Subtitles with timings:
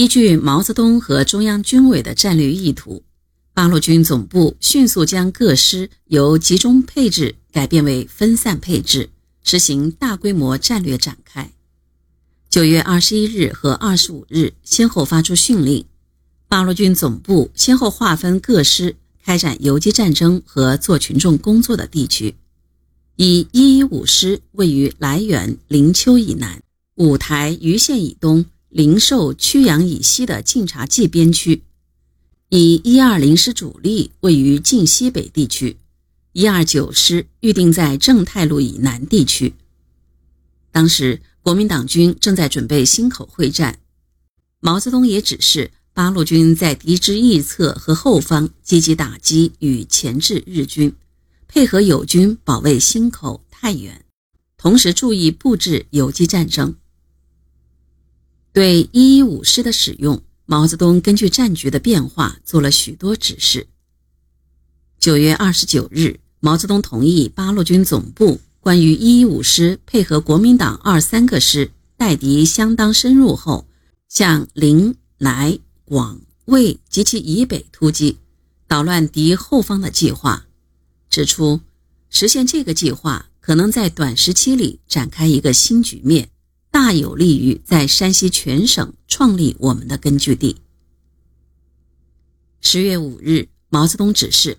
[0.00, 3.02] 依据毛泽东和中央军委的战略意图，
[3.52, 9.10] 八路军总部迅速将各师由集中配置改变为分散配置，
[9.42, 11.52] 实行大规模战略展开。
[12.48, 15.84] 九月二十一日和二十五日先后发出训令，
[16.48, 22.36] 八路军总部先后划分各师开展游击战争和做群众工作的地区，
[23.16, 26.62] 以一一五师位于涞源灵丘以南，
[26.94, 28.46] 五台盂县以东。
[28.70, 31.64] 灵寿曲阳以西的晋察冀边区，
[32.50, 35.76] 以一二零师主力位于晋西北地区，
[36.32, 39.54] 一二九师预定在正太路以南地区。
[40.70, 43.80] 当时国民党军正在准备忻口会战，
[44.60, 50.94] 毛泽东也指示八路军在敌之翼侧和后方积极打击与钳制日军，
[51.48, 54.04] 配合友军保卫忻口、太原，
[54.56, 56.76] 同时注意布置游击战争。
[58.52, 63.68] 对一一五师的使用，毛泽东根据战局的变化做了许多指示。
[64.98, 73.66] 九月二十九日，毛泽东同意八路军总部关于一一五师配合国民党二三个师待敌相当深入后，
[74.08, 78.18] 向临、涞、广、渭及其以北突击，
[78.66, 80.46] 捣乱敌后方的计划，
[81.08, 81.60] 指出
[82.10, 86.30] 实现这个计划可能在短时期里展开一个新局面。
[86.82, 90.56] 大有利于在山西全省创立我们的根据地。
[92.62, 94.56] 十月五日，毛泽东指示：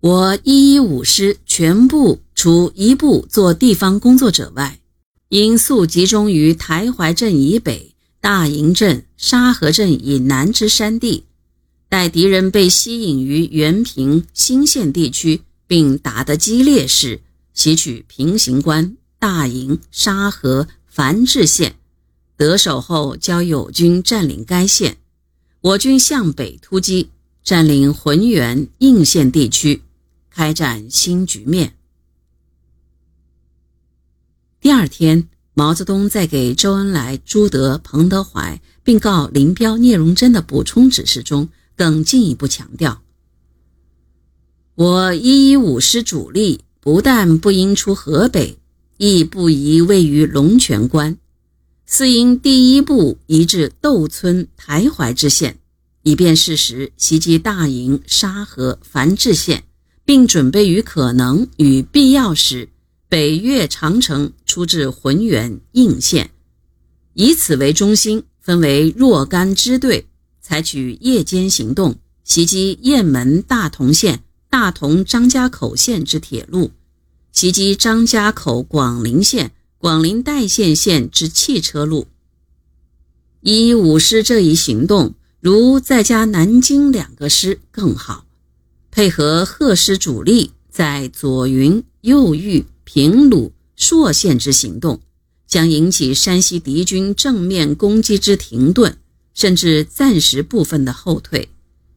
[0.00, 4.80] 我一一五师全部除一部做地方工作者外，
[5.28, 11.22] 应速集中于台怀镇以北、大营镇、沙河镇以南之山地，
[11.88, 17.20] 待敌人被吸引于原平、新县地区，并打得激烈时，
[17.52, 18.96] 袭取平型关。
[19.24, 21.76] 大营、沙河、繁治县
[22.36, 24.98] 得手后，交友军占领该县。
[25.62, 27.08] 我军向北突击，
[27.42, 29.82] 占领浑源、应县地区，
[30.28, 31.74] 开展新局面。
[34.60, 43.00] 第二天，毛泽东在给周恩来、朱德、彭德怀，并告林彪、聂荣臻的补充指示中，更进一步强调：
[44.74, 48.58] 我一一五师主力不但不应出河北。
[48.96, 51.18] 亦不宜位于龙泉关，
[51.84, 55.58] 似应第一步移至窦村、台怀之县，
[56.02, 59.64] 以便适时袭击大营、沙河、樊治县，
[60.04, 62.68] 并准备于可能与必要时
[63.08, 66.30] 北越长城，出至浑源、应县，
[67.14, 70.06] 以此为中心，分为若干支队，
[70.40, 76.70] 采取夜间行动，袭击雁门、大同县、大同张家口县之铁路。
[77.34, 82.06] 袭击张家口广陵县、广陵代县县之汽车路。
[83.40, 88.24] 一五师这一行动，如再加南京两个师更好，
[88.92, 95.00] 配合贺师主力在左云、右豫、平鲁、朔县之行动，
[95.48, 98.96] 将引起山西敌军正面攻击之停顿，
[99.34, 101.48] 甚至暂时部分的后退，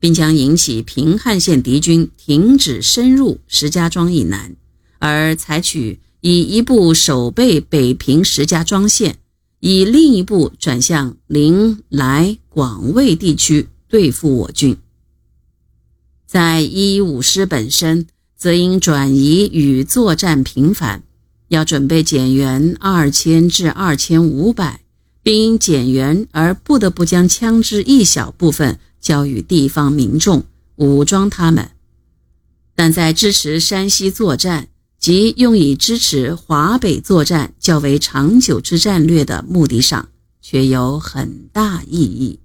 [0.00, 4.56] 并将引起平汉线敌军停止深入石家庄以南。
[5.00, 9.16] 而采取以一部守备北平石家庄线，
[9.58, 14.76] 以另一部转向临涞广渭地区对付我军。
[16.26, 18.06] 在一一五师本身，
[18.36, 21.02] 则因转移与作战频繁，
[21.48, 24.82] 要准备减员二千至二千五百，
[25.22, 30.44] 并因减员而不得不将枪支一小部分交予地方民众，
[30.76, 31.70] 武装他们。
[32.74, 34.68] 但在支持山西作战。
[35.00, 40.10] 即用以支持华北作战较为长久之战略的目的上，
[40.42, 42.38] 却有很大意义。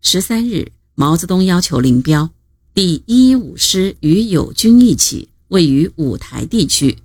[0.00, 2.30] 十三日，毛泽东要求林彪，
[2.72, 6.98] 第一五师与友军一起位于五台地区，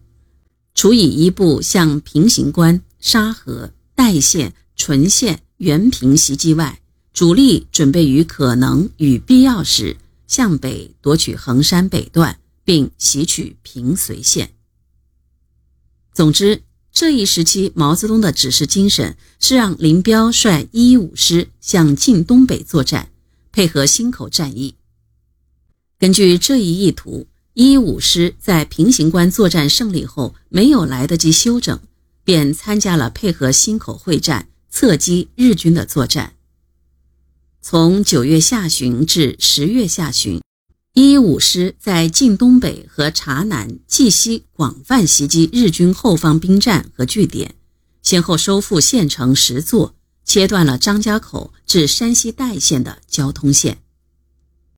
[0.76, 6.80] 除以一部向平型关、沙河、代县、淳县、原平袭击外，
[7.12, 12.38] 主力准备于可能与必要时向北夺取衡山北段。
[12.66, 14.52] 并袭取平绥县。
[16.12, 23.12] 总之，这一时期毛泽东的指示精神是让林彪率一一五师向晋东北作战，
[23.52, 24.76] 配合忻口战役。
[26.00, 31.80] 根据这一意图，一一五师在平型关作战胜利后，没有来得及休整，
[32.24, 36.34] 便参加了配合忻口会战、侧击日军的作战。
[37.62, 40.42] 从九月下旬至十月下旬。
[40.98, 47.56] 一一五师在晋东北和察南、冀西广泛袭击日军后方兵站和据点，
[48.02, 49.94] 先后收复县城十座，
[50.24, 53.80] 切断了张家口至山西代县的交通线。